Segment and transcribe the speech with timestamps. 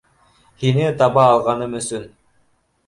[0.63, 2.13] Һине таба алғаным өсөн